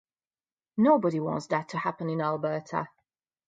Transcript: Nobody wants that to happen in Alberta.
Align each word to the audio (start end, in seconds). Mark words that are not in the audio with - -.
Nobody 0.77 1.19
wants 1.19 1.45
that 1.49 1.69
to 1.69 1.77
happen 1.77 2.09
in 2.09 2.21
Alberta. 2.21 2.89